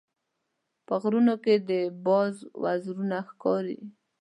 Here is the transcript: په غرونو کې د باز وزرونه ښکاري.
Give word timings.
په 0.85 0.93
غرونو 1.01 1.33
کې 1.43 1.55
د 1.69 1.71
باز 2.05 2.35
وزرونه 2.63 3.17
ښکاري. 3.29 3.79